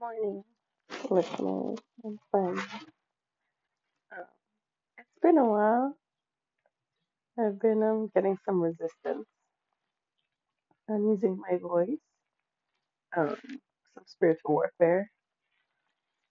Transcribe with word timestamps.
Morning, 0.00 0.44
listeners 1.10 1.78
and 2.04 2.18
friends. 2.30 2.60
Um, 4.12 4.24
it's 4.98 5.20
been 5.22 5.38
a 5.38 5.44
while. 5.46 5.96
I've 7.38 7.60
been 7.60 7.82
um, 7.82 8.10
getting 8.14 8.38
some 8.46 8.60
resistance 8.62 9.26
on 10.88 11.08
using 11.08 11.38
my 11.40 11.58
voice, 11.58 11.98
um, 13.16 13.36
some 13.94 14.04
spiritual 14.06 14.54
warfare. 14.54 15.10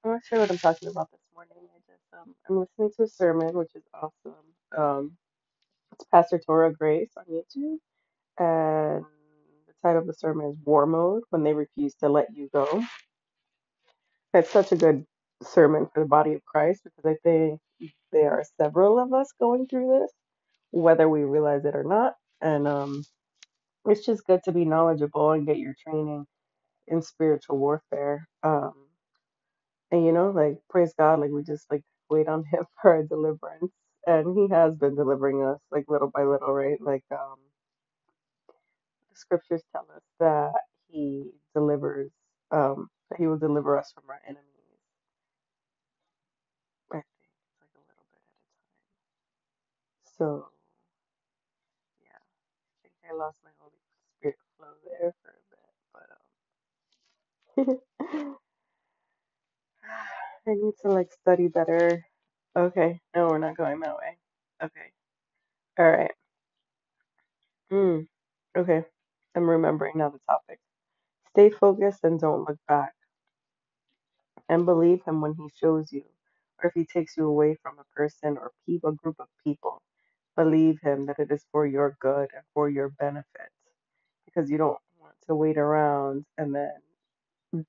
I'm 0.06 0.12
not 0.12 0.22
sure 0.26 0.40
what 0.40 0.52
I'm 0.52 0.60
talking 0.60 0.90
about 0.90 1.12
this 1.12 1.22
morning. 1.34 1.58
I 1.60 1.80
just 1.92 2.04
um, 2.14 2.36
I'm 2.50 2.60
listening 2.60 2.92
to 2.98 3.04
a 3.04 3.08
sermon, 3.08 3.56
which 3.56 3.76
is 3.76 3.84
awesome. 3.94 4.46
Um, 4.78 5.18
it's 5.94 6.06
Pastor 6.14 6.40
Tora 6.46 6.74
Grace 6.74 7.12
on 7.18 7.26
YouTube, 7.26 7.78
and 8.40 9.06
the 9.68 9.74
title 9.84 10.02
of 10.02 10.08
the 10.08 10.14
sermon 10.16 10.48
is 10.52 10.58
War 10.66 10.86
Mode 10.88 11.24
When 11.32 11.44
They 11.44 11.54
Refuse 11.54 11.96
to 11.98 12.10
Let 12.10 12.28
You 12.36 12.50
Go. 12.54 12.84
It's 14.34 14.52
such 14.52 14.72
a 14.74 14.78
good 14.78 15.06
sermon 15.44 15.88
for 15.94 16.02
the 16.04 16.10
body 16.10 16.36
of 16.36 16.46
Christ 16.46 16.84
because 16.86 17.06
I 17.06 17.18
think 17.24 17.62
there 18.14 18.32
are 18.32 18.46
several 18.62 19.00
of 19.00 19.14
us 19.14 19.34
going 19.40 19.68
through 19.68 20.00
this, 20.02 20.12
whether 20.72 21.10
we 21.10 21.24
realize 21.24 21.66
it 21.66 21.76
or 21.76 21.84
not. 21.86 22.16
And 22.42 22.68
um, 22.68 23.04
it's 23.86 24.06
just 24.06 24.26
good 24.28 24.42
to 24.46 24.52
be 24.54 24.66
knowledgeable 24.66 25.32
and 25.32 25.48
get 25.48 25.58
your 25.58 25.76
training 25.88 26.26
in 26.88 27.02
spiritual 27.04 27.58
warfare. 27.60 28.28
Um, 28.44 28.74
and 29.92 30.06
you 30.06 30.12
know, 30.12 30.32
like 30.32 30.60
praise 30.70 30.94
God, 30.98 31.20
like 31.22 31.32
we 31.32 31.44
just 31.44 31.72
like 31.72 31.84
wait 32.10 32.28
on 32.28 32.46
Him 32.52 32.66
for 32.82 32.96
our 32.96 33.04
deliverance, 33.04 33.72
and 34.08 34.38
He 34.38 34.54
has 34.54 34.76
been 34.76 34.96
delivering 34.96 35.44
us 35.44 35.60
like 35.72 35.86
little 35.90 36.12
by 36.14 36.24
little, 36.24 36.54
right? 36.54 36.82
Like 36.82 37.04
um, 37.12 37.38
the 39.12 39.18
scriptures 39.18 39.64
tell 39.74 39.88
us 39.96 40.04
that 40.20 40.54
He 40.90 41.32
delivers, 41.56 42.12
um, 42.52 42.90
that 43.10 43.20
He 43.20 43.28
will 43.28 43.38
deliver 43.38 43.78
us 43.80 43.92
from 43.94 44.04
our 44.10 44.22
enemies. 44.28 44.46
I 46.92 46.98
think 46.98 47.06
it's 47.24 47.62
like 47.62 47.72
a 47.76 47.84
little 47.88 48.06
bit 48.14 48.22
at 48.22 48.36
a 48.36 48.52
time. 50.00 50.18
So 50.18 50.50
yeah, 52.02 52.20
I 52.20 52.76
think 52.84 52.94
I 53.10 53.16
lost 53.16 53.38
my 53.44 53.52
Holy 53.60 53.82
Spirit 54.18 54.38
flow 54.58 54.74
there 54.86 55.14
for 55.24 55.32
a 55.32 55.44
bit, 55.52 55.70
but 55.94 56.10
um, 57.68 58.38
I 60.48 60.54
need 60.56 60.74
to 60.82 60.90
like 60.90 61.12
study 61.12 61.48
better. 61.48 62.06
Okay, 62.56 63.00
no, 63.16 63.28
we're 63.30 63.38
not 63.40 63.58
going 63.58 63.80
that 63.82 63.98
way. 63.98 64.18
Okay, 64.64 64.92
all 65.80 65.92
right. 65.92 66.12
Mm, 67.72 68.08
okay, 68.58 68.86
I'm 69.36 69.50
remembering 69.50 69.98
now 69.98 70.10
the 70.10 70.20
topic. 70.20 70.60
Stay 71.32 71.50
focused 71.52 72.04
and 72.04 72.20
don't 72.20 72.48
look 72.48 72.60
back, 72.68 72.94
and 74.50 74.66
believe 74.66 75.04
him 75.06 75.22
when 75.22 75.36
he 75.36 75.50
shows 75.60 75.92
you, 75.94 76.06
or 76.64 76.70
if 76.70 76.74
he 76.76 76.86
takes 76.86 77.18
you 77.18 77.28
away 77.28 77.58
from 77.64 77.80
a 77.80 77.96
person 77.98 78.38
or 78.38 78.52
people, 78.68 78.92
a 78.92 78.96
group 78.96 79.18
of 79.20 79.28
people. 79.46 79.82
Believe 80.38 80.80
him 80.84 81.08
that 81.08 81.20
it 81.20 81.32
is 81.32 81.46
for 81.52 81.68
your 81.68 81.98
good 82.02 82.30
and 82.36 82.44
for 82.54 82.70
your 82.70 82.90
benefit, 82.90 83.52
because 84.26 84.50
you 84.52 84.58
don't 84.58 84.80
want 85.00 85.16
to 85.28 85.36
wait 85.36 85.58
around 85.58 86.26
and 86.38 86.56
then 86.56 86.74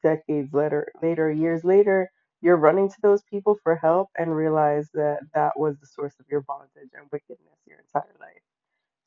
decades 0.02 0.52
later, 0.54 0.92
later, 1.02 1.30
years 1.30 1.64
later, 1.64 2.10
you're 2.42 2.56
running 2.56 2.88
to 2.88 2.96
those 3.02 3.22
people 3.24 3.58
for 3.62 3.76
help 3.76 4.08
and 4.18 4.34
realize 4.36 4.88
that 4.94 5.20
that 5.34 5.58
was 5.58 5.76
the 5.80 5.86
source 5.86 6.14
of 6.20 6.26
your 6.30 6.42
bondage 6.42 6.90
and 6.94 7.08
wickedness 7.12 7.58
your 7.66 7.78
entire 7.78 8.14
life. 8.20 8.42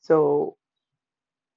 So 0.02 0.56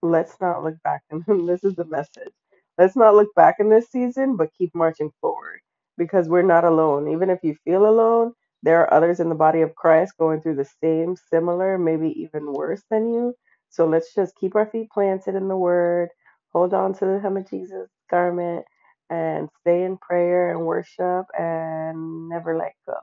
let's 0.04 0.40
not 0.42 0.64
look 0.64 0.82
back. 0.84 1.04
And 1.12 1.50
this 1.50 1.64
is 1.64 1.76
the 1.76 1.86
message. 1.86 2.34
Let's 2.78 2.96
not 2.98 3.16
look 3.16 3.34
back 3.36 3.58
in 3.60 3.70
this 3.70 3.90
season, 3.92 4.38
but 4.38 4.52
keep 4.58 4.76
marching 4.76 5.12
forward 5.22 5.62
because 5.98 6.30
we're 6.30 6.44
not 6.44 6.66
alone. 6.66 7.10
Even 7.10 7.30
if 7.30 7.40
you 7.44 7.56
feel 7.66 7.88
alone, 7.88 8.34
there 8.64 8.82
are 8.82 8.94
others 8.94 9.20
in 9.20 9.30
the 9.30 9.36
body 9.36 9.62
of 9.62 9.76
Christ 9.76 10.14
going 10.20 10.42
through 10.42 10.58
the 10.58 10.70
same, 10.84 11.16
similar, 11.32 11.78
maybe 11.78 12.10
even 12.22 12.54
worse 12.54 12.84
than 12.92 13.14
you. 13.14 13.36
So 13.70 13.88
let's 13.88 14.14
just 14.16 14.36
keep 14.38 14.56
our 14.56 14.68
feet 14.70 14.90
planted 14.92 15.36
in 15.36 15.48
the 15.48 15.58
word, 15.58 16.10
hold 16.54 16.74
on 16.74 16.94
to 16.96 17.06
the 17.06 17.20
hem 17.22 17.38
of 17.38 17.50
Jesus 17.50 17.90
garment, 18.12 18.66
and 19.10 19.50
stay 19.62 19.84
in 19.84 19.98
prayer 19.98 20.52
and 20.52 20.66
worship 20.66 21.26
and 21.38 22.30
never 22.30 22.58
let 22.58 22.74
go. 22.88 22.98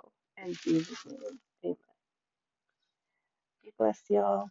In 0.45 0.55
Jesus' 0.65 0.99
name, 1.07 1.19
amen. 1.65 1.77
Be 3.65 3.73
blessed, 3.79 4.05
y'all. 4.11 4.49